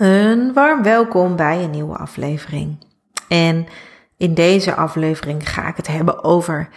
[0.00, 2.78] Een warm welkom bij een nieuwe aflevering.
[3.28, 3.66] En
[4.16, 6.68] in deze aflevering ga ik het hebben over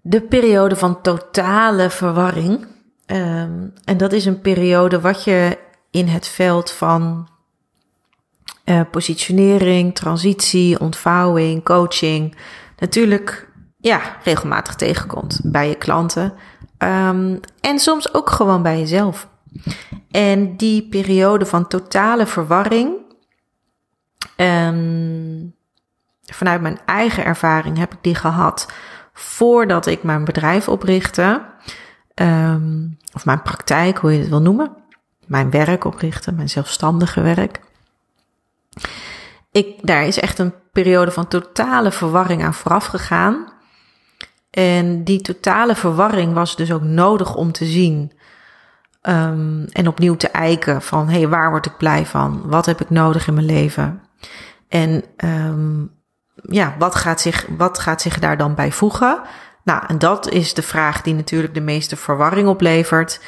[0.00, 2.66] de periode van totale verwarring.
[3.06, 5.58] Um, en dat is een periode wat je
[5.90, 7.28] in het veld van
[8.64, 12.36] uh, positionering, transitie, ontvouwing, coaching
[12.78, 16.34] natuurlijk ja, regelmatig tegenkomt bij je klanten.
[16.78, 19.28] Um, en soms ook gewoon bij jezelf.
[20.10, 22.94] En die periode van totale verwarring,
[24.36, 25.54] um,
[26.22, 28.72] vanuit mijn eigen ervaring heb ik die gehad
[29.12, 31.42] voordat ik mijn bedrijf oprichtte.
[32.14, 34.76] Um, of mijn praktijk, hoe je het wil noemen.
[35.26, 37.60] Mijn werk oprichtte, mijn zelfstandige werk.
[39.52, 43.52] Ik, daar is echt een periode van totale verwarring aan vooraf gegaan.
[44.50, 48.12] En die totale verwarring was dus ook nodig om te zien
[49.08, 52.42] Um, en opnieuw te eiken van, hé, hey, waar word ik blij van?
[52.44, 54.02] Wat heb ik nodig in mijn leven?
[54.68, 55.90] En um,
[56.34, 59.20] ja, wat gaat, zich, wat gaat zich daar dan bij voegen?
[59.64, 63.20] Nou, en dat is de vraag die natuurlijk de meeste verwarring oplevert.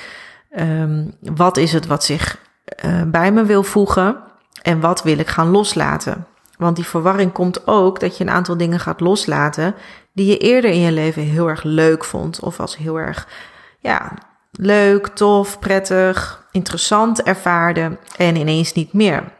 [0.58, 2.38] Um, wat is het wat zich
[2.84, 4.16] uh, bij me wil voegen?
[4.62, 6.26] En wat wil ik gaan loslaten?
[6.58, 9.74] Want die verwarring komt ook dat je een aantal dingen gaat loslaten
[10.12, 13.28] die je eerder in je leven heel erg leuk vond of als heel erg
[13.78, 14.12] ja,
[14.56, 19.34] leuk, tof, prettig, interessant ervaarde en ineens niet meer.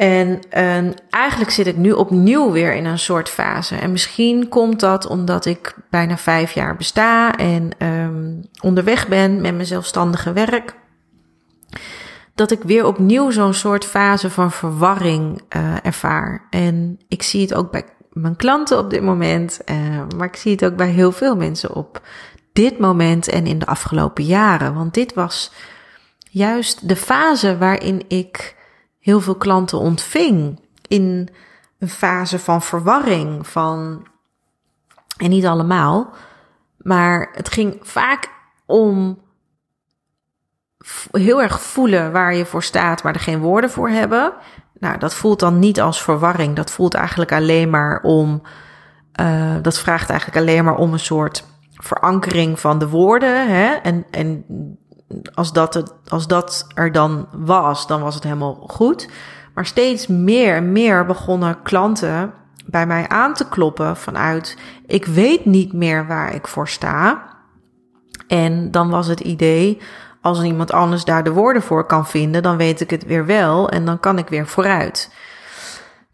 [0.00, 3.76] En, en eigenlijk zit ik nu opnieuw weer in een soort fase.
[3.76, 9.54] En misschien komt dat omdat ik bijna vijf jaar besta en um, onderweg ben met
[9.54, 10.74] mijn zelfstandige werk.
[12.34, 16.46] Dat ik weer opnieuw zo'n soort fase van verwarring uh, ervaar.
[16.50, 19.76] En ik zie het ook bij mijn klanten op dit moment, uh,
[20.16, 22.00] maar ik zie het ook bij heel veel mensen op
[22.60, 24.74] dit moment en in de afgelopen jaren.
[24.74, 25.52] Want dit was
[26.30, 28.56] juist de fase waarin ik
[28.98, 30.60] heel veel klanten ontving.
[30.88, 31.28] In
[31.78, 34.06] een fase van verwarring, van.
[35.16, 36.12] En niet allemaal,
[36.76, 38.30] maar het ging vaak
[38.66, 39.18] om
[41.10, 44.32] heel erg voelen waar je voor staat, maar er geen woorden voor hebben.
[44.78, 46.56] Nou, dat voelt dan niet als verwarring.
[46.56, 48.42] Dat voelt eigenlijk alleen maar om.
[49.20, 51.44] Uh, dat vraagt eigenlijk alleen maar om een soort
[51.80, 53.48] verankering van de woorden.
[53.48, 53.66] Hè?
[53.74, 54.44] En, en
[55.34, 59.08] als, dat het, als dat er dan was, dan was het helemaal goed.
[59.54, 62.32] Maar steeds meer en meer begonnen klanten
[62.66, 67.28] bij mij aan te kloppen vanuit: ik weet niet meer waar ik voor sta.
[68.28, 69.80] En dan was het idee:
[70.20, 73.68] als iemand anders daar de woorden voor kan vinden, dan weet ik het weer wel
[73.68, 75.12] en dan kan ik weer vooruit.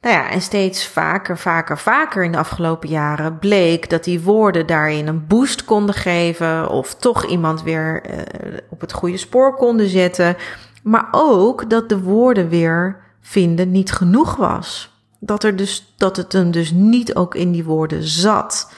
[0.06, 4.66] Nou ja, en steeds vaker, vaker, vaker in de afgelopen jaren bleek dat die woorden
[4.66, 9.88] daarin een boost konden geven of toch iemand weer uh, op het goede spoor konden
[9.88, 10.36] zetten.
[10.82, 14.94] Maar ook dat de woorden weer vinden niet genoeg was.
[15.20, 18.72] Dat, er dus, dat het hem dus niet ook in die woorden zat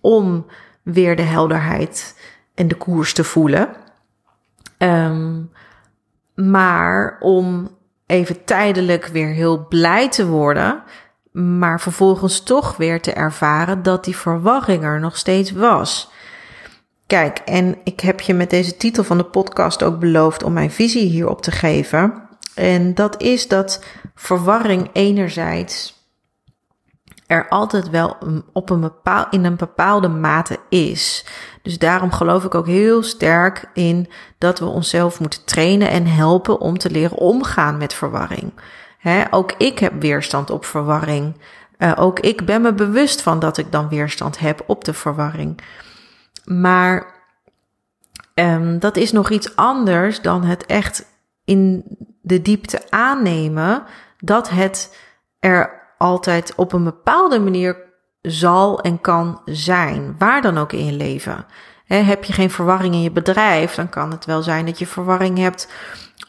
[0.00, 0.46] om
[0.82, 2.18] weer de helderheid
[2.54, 3.68] en de koers te voelen.
[4.78, 5.50] Um,
[6.34, 7.78] maar om
[8.10, 10.82] even tijdelijk weer heel blij te worden,
[11.32, 16.10] maar vervolgens toch weer te ervaren dat die verwarring er nog steeds was.
[17.06, 20.70] Kijk, en ik heb je met deze titel van de podcast ook beloofd om mijn
[20.70, 22.28] visie hierop te geven.
[22.54, 23.84] En dat is dat
[24.14, 25.99] verwarring enerzijds
[27.30, 28.16] er altijd wel
[28.52, 31.24] op een bepaal, in een bepaalde mate is.
[31.62, 34.08] Dus daarom geloof ik ook heel sterk in
[34.38, 38.52] dat we onszelf moeten trainen en helpen om te leren omgaan met verwarring.
[39.30, 41.40] ook ik heb weerstand op verwarring.
[41.78, 45.60] Uh, ook ik ben me bewust van dat ik dan weerstand heb op de verwarring.
[46.44, 47.14] Maar
[48.34, 51.06] um, dat is nog iets anders dan het echt
[51.44, 51.84] in
[52.20, 53.82] de diepte aannemen
[54.18, 54.96] dat het
[55.38, 57.76] er altijd op een bepaalde manier
[58.22, 61.46] zal en kan zijn, waar dan ook in je leven.
[61.84, 65.38] heb je geen verwarring in je bedrijf, dan kan het wel zijn dat je verwarring
[65.38, 65.72] hebt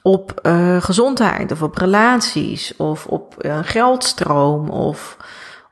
[0.04, 5.18] op uh, gezondheid of op relaties of op uh, geldstroom of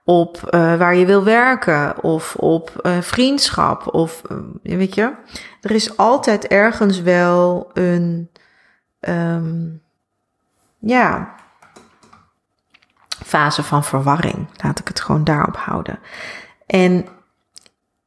[0.03, 4.21] op uh, waar je wil werken of op vriendschap of
[4.63, 5.11] weet je.
[5.61, 8.29] Er is altijd ergens wel een
[8.99, 9.81] um,
[10.79, 11.35] ja,
[13.25, 14.47] fase van verwarring.
[14.63, 15.99] Laat ik het gewoon daarop houden.
[16.65, 17.05] En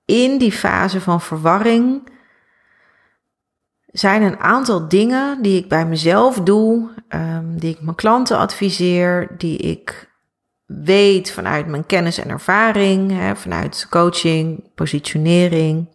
[0.04, 2.10] in die fase van verwarring
[3.86, 9.28] zijn een aantal dingen die ik bij mezelf doe, um, die ik mijn klanten adviseer,
[9.38, 10.10] die ik
[10.66, 15.88] weet vanuit mijn kennis en ervaring, hè, vanuit coaching, positionering.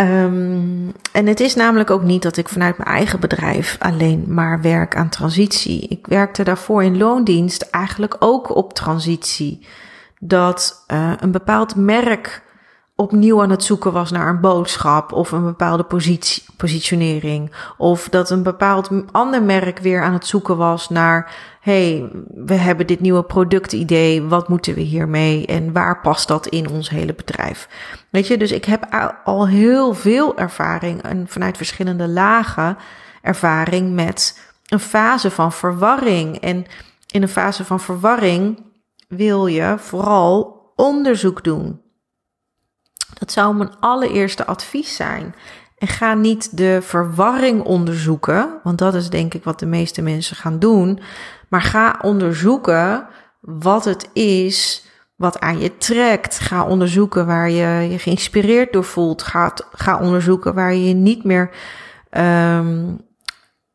[0.00, 4.60] Ehm, en het is namelijk ook niet dat ik vanuit mijn eigen bedrijf alleen maar
[4.60, 5.88] werk aan transitie.
[5.88, 9.66] Ik werkte daarvoor in loondienst eigenlijk ook op transitie.
[10.18, 12.42] Dat uh, een bepaald merk
[13.00, 17.52] opnieuw aan het zoeken was naar een boodschap of een bepaalde positie, positionering.
[17.76, 22.86] Of dat een bepaald ander merk weer aan het zoeken was naar, hey, we hebben
[22.86, 27.68] dit nieuwe productidee, wat moeten we hiermee en waar past dat in ons hele bedrijf?
[28.10, 28.86] Weet je, dus ik heb
[29.24, 32.76] al heel veel ervaring en vanuit verschillende lagen
[33.22, 36.40] ervaring met een fase van verwarring.
[36.40, 36.66] En
[37.10, 38.64] in een fase van verwarring
[39.08, 41.80] wil je vooral onderzoek doen.
[43.18, 45.34] Dat zou mijn allereerste advies zijn.
[45.78, 50.36] En ga niet de verwarring onderzoeken, want dat is denk ik wat de meeste mensen
[50.36, 51.00] gaan doen.
[51.48, 53.06] Maar ga onderzoeken
[53.40, 56.38] wat het is wat aan je trekt.
[56.38, 59.22] Ga onderzoeken waar je je geïnspireerd door voelt.
[59.22, 61.50] Ga, ga onderzoeken waar je je niet meer.
[62.10, 63.00] Um,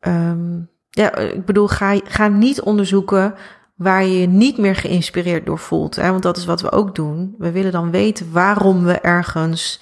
[0.00, 3.34] um, ja, ik bedoel, ga, ga niet onderzoeken
[3.76, 5.96] waar je je niet meer geïnspireerd door voelt.
[5.96, 6.10] Hè?
[6.10, 7.34] Want dat is wat we ook doen.
[7.38, 9.80] We willen dan weten waarom we ergens,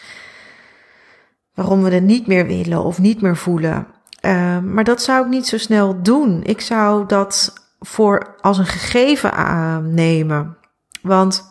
[1.55, 3.87] waarom we het niet meer willen of niet meer voelen.
[4.21, 6.43] Uh, maar dat zou ik niet zo snel doen.
[6.43, 10.57] Ik zou dat voor als een gegeven aannemen.
[11.03, 11.51] Want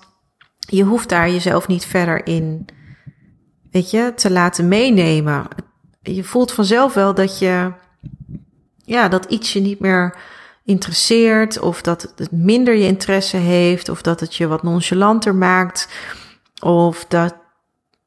[0.60, 2.66] je hoeft daar jezelf niet verder in,
[3.72, 5.48] weet je, te laten meenemen.
[6.02, 7.74] Je voelt vanzelf wel dat je,
[8.78, 10.18] ja, dat iets je niet meer
[10.66, 15.90] interesseert, of dat het minder je interesse heeft, of dat het je wat nonchalanter maakt,
[16.60, 17.36] of dat,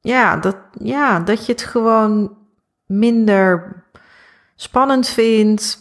[0.00, 2.36] ja, dat, ja, dat je het gewoon
[2.86, 3.76] minder
[4.56, 5.78] spannend vindt.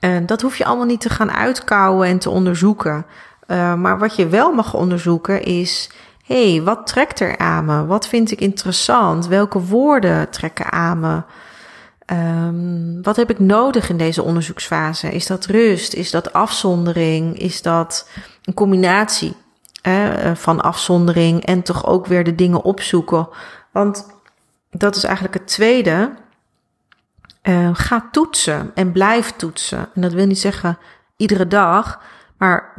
[0.00, 3.06] En dat hoef je allemaal niet te gaan uitkouwen en te onderzoeken.
[3.46, 5.90] Uh, maar wat je wel mag onderzoeken is:
[6.24, 7.86] hé, hey, wat trekt er aan me?
[7.86, 9.26] Wat vind ik interessant?
[9.26, 11.22] Welke woorden trekken aan me?
[12.12, 15.10] Um, wat heb ik nodig in deze onderzoeksfase?
[15.10, 15.94] Is dat rust?
[15.94, 17.38] Is dat afzondering?
[17.38, 18.08] Is dat
[18.44, 19.36] een combinatie
[19.82, 23.28] eh, van afzondering en toch ook weer de dingen opzoeken?
[23.70, 24.06] Want
[24.70, 26.14] dat is eigenlijk het tweede.
[27.42, 29.88] Uh, ga toetsen en blijf toetsen.
[29.94, 30.78] En dat wil niet zeggen
[31.16, 32.00] iedere dag,
[32.38, 32.74] maar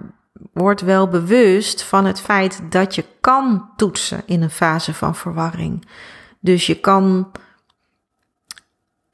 [0.54, 5.88] word wel bewust van het feit dat je kan toetsen in een fase van verwarring.
[6.40, 7.32] Dus je kan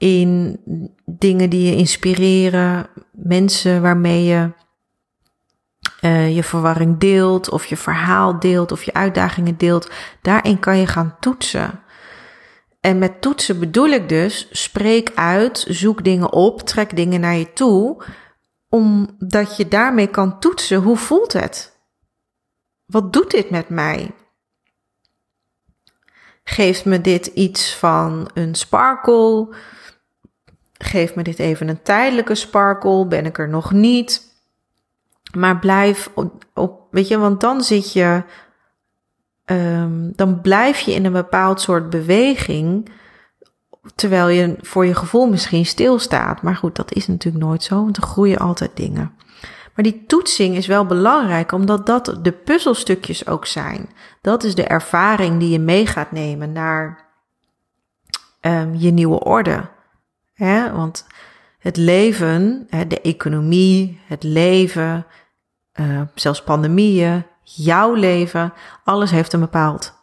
[0.03, 0.59] in
[1.05, 4.51] dingen die je inspireren, mensen waarmee je
[6.01, 9.91] uh, je verwarring deelt, of je verhaal deelt, of je uitdagingen deelt.
[10.21, 11.79] Daarin kan je gaan toetsen.
[12.79, 17.53] En met toetsen bedoel ik dus, spreek uit, zoek dingen op, trek dingen naar je
[17.53, 18.03] toe,
[18.69, 21.77] omdat je daarmee kan toetsen hoe voelt het?
[22.85, 24.15] Wat doet dit met mij?
[26.43, 29.55] Geeft me dit iets van een sparkle?
[30.77, 34.31] Geef me dit even een tijdelijke sparkle, ben ik er nog niet.
[35.37, 36.09] Maar blijf
[36.53, 38.23] op, weet je, want dan zit je,
[39.45, 42.89] um, dan blijf je in een bepaald soort beweging,
[43.95, 46.41] terwijl je voor je gevoel misschien stilstaat.
[46.41, 49.11] Maar goed, dat is natuurlijk nooit zo, want er groeien altijd dingen.
[49.75, 53.89] Maar die toetsing is wel belangrijk, omdat dat de puzzelstukjes ook zijn.
[54.21, 57.11] Dat is de ervaring die je mee gaat nemen naar
[58.41, 59.69] um, je nieuwe orde.
[60.73, 61.07] Want
[61.59, 65.05] het leven, de economie, het leven,
[65.79, 69.93] uh, zelfs pandemieën, jouw leven, alles heeft een bepaald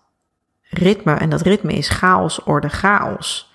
[0.70, 1.14] ritme.
[1.14, 3.52] En dat ritme is chaos, orde, chaos.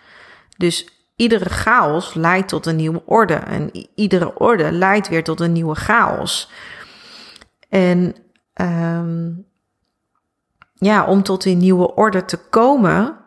[0.57, 3.33] Dus iedere chaos leidt tot een nieuwe orde.
[3.33, 6.51] En iedere orde leidt weer tot een nieuwe chaos.
[7.69, 8.15] En
[8.61, 9.45] um,
[10.73, 13.17] ja, om tot die nieuwe orde te komen,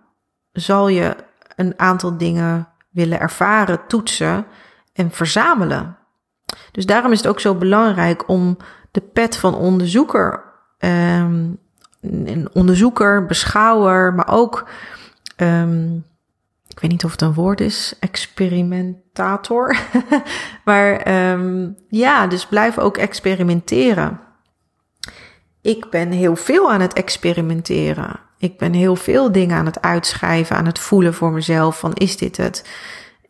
[0.52, 1.16] zal je
[1.56, 4.46] een aantal dingen willen ervaren, toetsen
[4.92, 5.96] en verzamelen.
[6.72, 8.56] Dus daarom is het ook zo belangrijk om
[8.90, 10.44] de pet van onderzoeker,
[10.78, 11.58] um,
[12.00, 14.68] een onderzoeker, beschouwer, maar ook,
[15.36, 16.04] um,
[16.68, 19.76] ik weet niet of het een woord is, experimentator.
[20.64, 24.20] maar um, ja, dus blijf ook experimenteren.
[25.62, 28.27] Ik ben heel veel aan het experimenteren.
[28.38, 32.16] Ik ben heel veel dingen aan het uitschrijven, aan het voelen voor mezelf van is
[32.16, 32.68] dit het?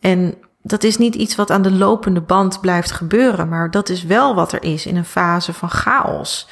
[0.01, 4.05] En dat is niet iets wat aan de lopende band blijft gebeuren, maar dat is
[4.05, 6.49] wel wat er is in een fase van chaos.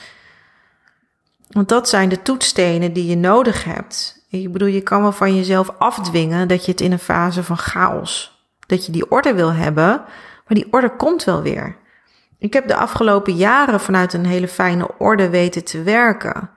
[1.51, 4.27] Want dat zijn de toetstenen die je nodig hebt.
[4.31, 7.59] Ik bedoel, je kan wel van jezelf afdwingen dat je het in een fase van
[7.59, 9.89] chaos, dat je die orde wil hebben,
[10.47, 11.77] maar die orde komt wel weer.
[12.39, 16.51] Ik heb de afgelopen jaren vanuit een hele fijne orde weten te werken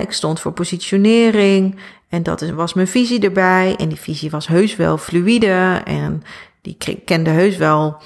[0.00, 1.76] ik stond voor positionering
[2.08, 3.76] En dat was mijn visie erbij.
[3.78, 5.80] En die visie was heus wel fluïde.
[5.84, 6.22] En
[6.60, 7.96] die kende heus wel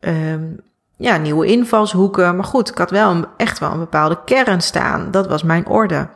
[0.00, 0.60] um,
[0.96, 2.36] ja, nieuwe invalshoeken.
[2.36, 5.10] Maar goed, ik had wel een, echt wel een bepaalde kern staan.
[5.10, 6.08] Dat was mijn orde.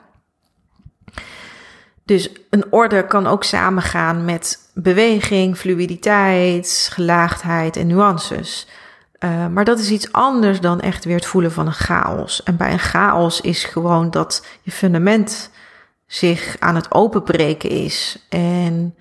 [2.05, 8.69] Dus een orde kan ook samengaan met beweging, fluiditeit, gelaagdheid en nuances.
[9.24, 12.42] Uh, maar dat is iets anders dan echt weer het voelen van een chaos.
[12.42, 15.50] En bij een chaos is gewoon dat je fundament
[16.06, 18.26] zich aan het openbreken is.
[18.28, 18.94] En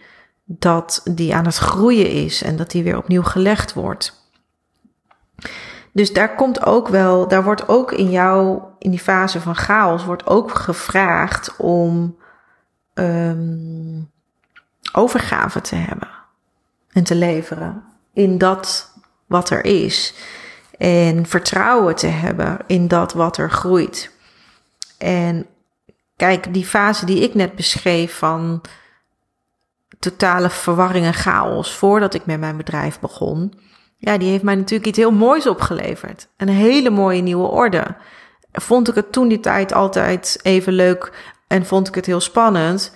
[0.44, 4.28] dat die aan het groeien is en dat die weer opnieuw gelegd wordt.
[5.92, 10.06] Dus daar komt ook wel, daar wordt ook in jou, in die fase van chaos,
[10.06, 12.18] wordt ook gevraagd om
[12.94, 14.12] um,
[14.94, 16.10] overgave te hebben
[16.92, 17.84] en te leveren
[18.14, 18.89] in dat
[19.30, 20.14] wat er is.
[20.78, 24.12] En vertrouwen te hebben in dat wat er groeit.
[24.98, 25.46] En
[26.16, 28.62] kijk, die fase die ik net beschreef van
[30.00, 33.54] totale verwarring en chaos voordat ik met mijn bedrijf begon.
[33.98, 36.28] Ja, die heeft mij natuurlijk iets heel moois opgeleverd.
[36.38, 37.96] Een hele mooie nieuwe orde.
[38.52, 42.94] Vond ik het toen die tijd altijd even leuk en vond ik het heel spannend?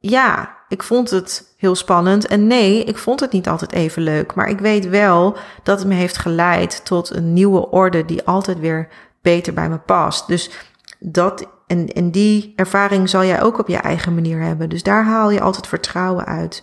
[0.00, 2.26] Ja, ik vond het heel spannend.
[2.26, 4.34] En nee, ik vond het niet altijd even leuk.
[4.34, 8.58] Maar ik weet wel dat het me heeft geleid tot een nieuwe orde die altijd
[8.58, 8.88] weer
[9.22, 10.26] beter bij me past.
[10.26, 10.50] Dus
[10.98, 14.68] dat en, en die ervaring zal jij ook op je eigen manier hebben.
[14.68, 16.62] Dus daar haal je altijd vertrouwen uit.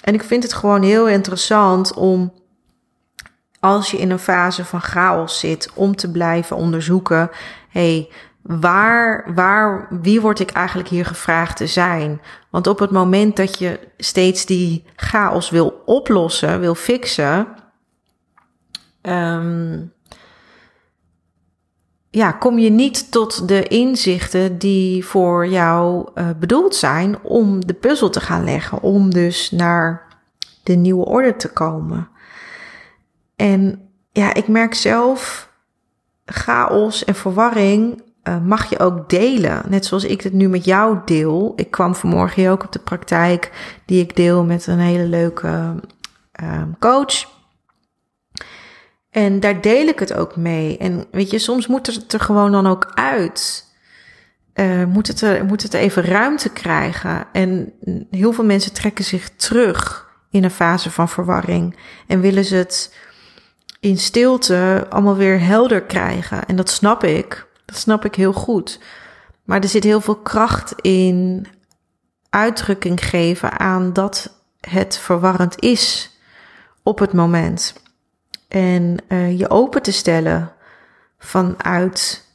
[0.00, 2.32] En ik vind het gewoon heel interessant om,
[3.60, 7.30] als je in een fase van chaos zit, om te blijven onderzoeken:
[7.68, 8.08] hey,
[8.44, 12.20] waar, waar, wie word ik eigenlijk hier gevraagd te zijn?
[12.50, 17.46] Want op het moment dat je steeds die chaos wil oplossen, wil fixen,
[19.02, 19.92] um,
[22.10, 27.74] ja, kom je niet tot de inzichten die voor jou uh, bedoeld zijn om de
[27.74, 30.06] puzzel te gaan leggen, om dus naar
[30.62, 32.08] de nieuwe orde te komen.
[33.36, 35.52] En ja, ik merk zelf
[36.24, 39.62] chaos en verwarring uh, mag je ook delen.
[39.68, 41.52] Net zoals ik het nu met jou deel.
[41.56, 43.50] Ik kwam vanmorgen hier ook op de praktijk
[43.84, 45.74] die ik deel met een hele leuke
[46.42, 47.32] uh, coach.
[49.10, 50.78] En daar deel ik het ook mee.
[50.78, 53.64] En weet je, soms moet het er gewoon dan ook uit.
[54.54, 57.26] Uh, moet, het er, moet het even ruimte krijgen.
[57.32, 57.72] En
[58.10, 61.76] heel veel mensen trekken zich terug in een fase van verwarring.
[62.06, 62.96] En willen ze het
[63.80, 66.46] in stilte allemaal weer helder krijgen.
[66.46, 67.46] En dat snap ik.
[67.76, 68.80] Snap ik heel goed.
[69.44, 71.46] Maar er zit heel veel kracht in
[72.30, 76.18] uitdrukking geven aan dat het verwarrend is
[76.82, 77.82] op het moment.
[78.48, 80.52] En uh, je open te stellen
[81.18, 82.28] vanuit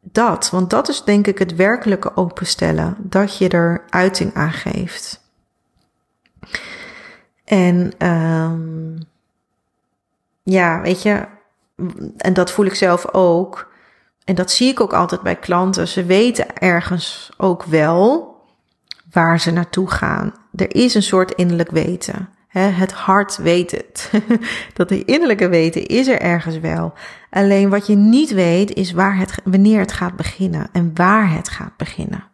[0.00, 0.50] dat.
[0.50, 2.96] Want dat is denk ik het werkelijke openstellen.
[2.98, 5.20] Dat je er uiting aan geeft.
[7.44, 8.98] En um,
[10.42, 11.26] ja, weet je,
[12.16, 13.69] en dat voel ik zelf ook.
[14.30, 15.88] En dat zie ik ook altijd bij klanten.
[15.88, 18.34] Ze weten ergens ook wel
[19.12, 20.34] waar ze naartoe gaan.
[20.54, 24.10] Er is een soort innerlijk weten het hart weet het.
[24.74, 26.92] dat innerlijke weten is er ergens wel.
[27.30, 31.48] Alleen wat je niet weet is waar het, wanneer het gaat beginnen en waar het
[31.48, 32.24] gaat beginnen.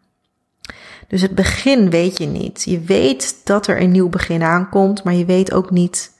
[1.07, 2.63] Dus het begin weet je niet.
[2.63, 6.11] Je weet dat er een nieuw begin aankomt, maar je weet ook niet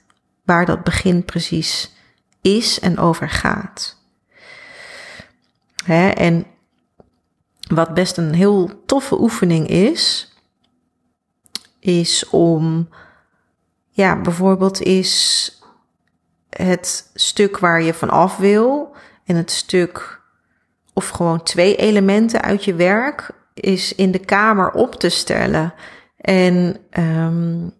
[0.45, 1.95] waar dat begin precies
[2.41, 3.96] is en over gaat.
[5.87, 6.45] En
[7.67, 10.33] wat best een heel toffe oefening is,
[11.79, 12.89] is om
[13.89, 15.51] ja, bijvoorbeeld is
[16.49, 20.21] het stuk waar je van af wil en het stuk
[20.93, 25.73] of gewoon twee elementen uit je werk is in de kamer op te stellen.
[26.17, 27.73] En um,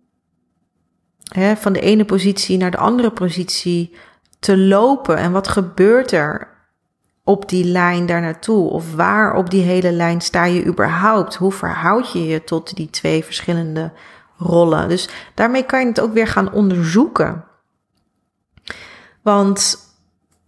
[1.24, 3.96] hè, van de ene positie naar de andere positie
[4.40, 5.18] te lopen.
[5.18, 6.57] En wat gebeurt er
[7.28, 8.70] op die lijn daar naartoe?
[8.70, 11.36] Of waar op die hele lijn sta je überhaupt?
[11.36, 13.92] Hoe verhoud je je tot die twee verschillende
[14.38, 14.90] rollen.
[14.90, 17.44] Dus daarmee kan je het ook weer gaan onderzoeken.
[19.22, 19.86] Want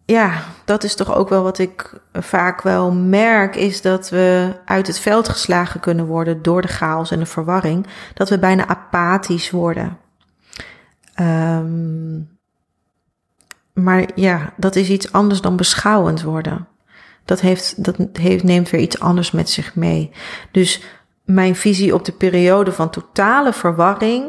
[0.05, 4.87] ja, dat is toch ook wel wat ik vaak wel merk, is dat we uit
[4.87, 9.51] het veld geslagen kunnen worden door de chaos en de verwarring, dat we bijna apathisch
[9.51, 9.97] worden.
[11.19, 12.38] Um,
[13.83, 16.67] maar ja, dat is iets anders dan beschouwend worden.
[17.25, 20.11] Dat, heeft, dat heeft, neemt weer iets anders met zich mee.
[20.51, 20.81] Dus
[21.23, 24.25] mijn visie op de periode van totale verwarring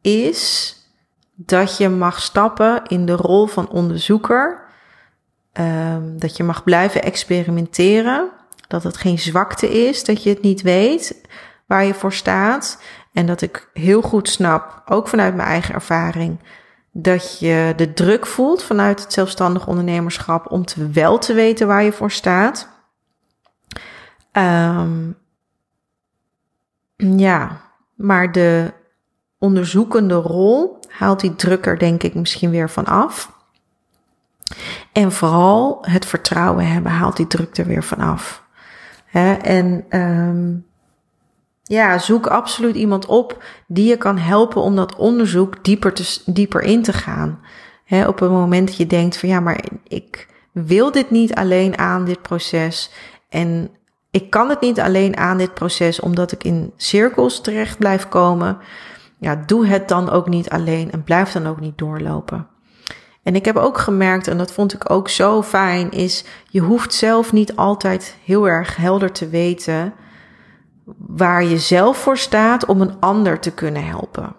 [0.00, 0.74] is
[1.34, 4.66] dat je mag stappen in de rol van onderzoeker.
[5.52, 8.30] Um, dat je mag blijven experimenteren.
[8.68, 11.26] Dat het geen zwakte is dat je het niet weet.
[11.66, 12.82] waar je voor staat.
[13.12, 16.38] En dat ik heel goed snap, ook vanuit mijn eigen ervaring,
[17.02, 21.82] dat je de druk voelt vanuit het zelfstandig ondernemerschap om te wel te weten waar
[21.82, 22.68] je voor staat.
[24.32, 25.16] Um,
[26.96, 27.60] ja,
[27.94, 28.72] maar de
[29.38, 33.32] onderzoekende rol haalt die druk er denk ik misschien weer van af.
[34.92, 38.44] En vooral het vertrouwen hebben haalt die druk er weer van af.
[39.42, 40.67] en um,
[41.68, 46.62] ja, zoek absoluut iemand op die je kan helpen om dat onderzoek dieper, te, dieper
[46.62, 47.40] in te gaan.
[48.06, 52.04] op het moment dat je denkt van ja, maar ik wil dit niet alleen aan
[52.04, 52.90] dit proces.
[53.28, 53.70] En
[54.10, 58.58] ik kan het niet alleen aan dit proces omdat ik in cirkels terecht blijf komen.
[59.18, 62.46] Ja, doe het dan ook niet alleen en blijf dan ook niet doorlopen.
[63.22, 66.94] En ik heb ook gemerkt, en dat vond ik ook zo fijn, is je hoeft
[66.94, 69.94] zelf niet altijd heel erg helder te weten
[70.96, 74.34] waar je zelf voor staat om een ander te kunnen helpen.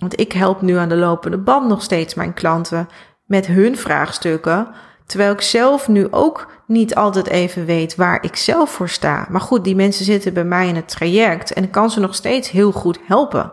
[0.00, 2.88] Want ik help nu aan de lopende band nog steeds mijn klanten
[3.24, 4.68] met hun vraagstukken,
[5.06, 9.26] terwijl ik zelf nu ook niet altijd even weet waar ik zelf voor sta.
[9.30, 12.14] Maar goed, die mensen zitten bij mij in het traject en ik kan ze nog
[12.14, 13.52] steeds heel goed helpen.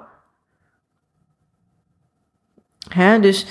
[2.88, 3.48] Hè, dus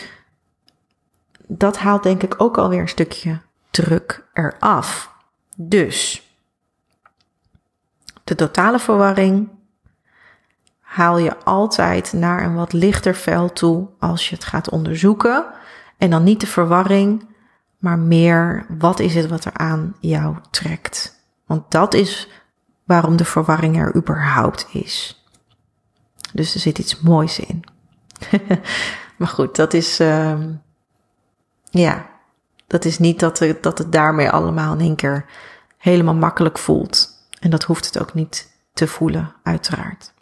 [1.47, 5.15] dat haalt denk ik ook alweer een stukje druk eraf.
[5.57, 6.30] Dus
[8.25, 9.49] de totale verwarring
[10.81, 15.45] haal je altijd naar een wat lichter vel toe als je het gaat onderzoeken.
[15.99, 17.29] En dan niet de verwarring,
[17.79, 21.25] maar meer wat is het wat er aan jou trekt.
[21.47, 22.29] Want dat is
[22.85, 25.25] waarom de verwarring er überhaupt is.
[26.33, 27.65] Dus er zit iets moois in.
[29.19, 30.39] maar goed, dat is, uh,
[31.71, 32.07] ja,
[32.67, 35.25] dat is niet dat dat het daarmee allemaal in één keer
[35.79, 37.20] helemaal makkelijk voelt.
[37.41, 40.13] En dat hoeft het ook niet te voelen, uiteraard.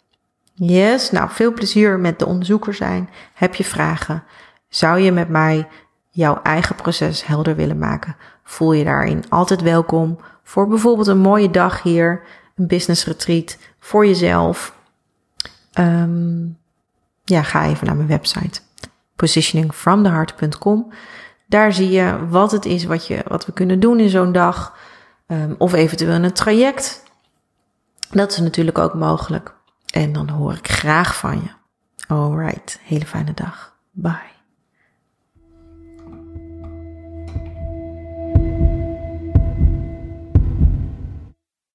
[0.53, 3.09] Yes, nou veel plezier met de onderzoeker zijn.
[3.33, 4.23] Heb je vragen?
[4.69, 5.67] Zou je met mij
[6.09, 8.15] jouw eigen proces helder willen maken?
[8.43, 12.23] Voel je daarin altijd welkom voor bijvoorbeeld een mooie dag hier,
[12.55, 14.75] een business retreat voor jezelf.
[15.79, 16.57] Um,
[17.23, 18.61] ja, ga even naar mijn website
[19.15, 20.91] positioningfromtheheart.com.
[21.45, 24.77] Daar zie je wat het is wat, je, wat we kunnen doen in zo'n dag.
[25.27, 27.03] Um, of eventueel een traject
[28.11, 29.53] dat is natuurlijk ook mogelijk.
[29.93, 31.49] En dan hoor ik graag van je.
[32.07, 33.75] Alright, hele fijne dag.
[33.91, 34.38] Bye.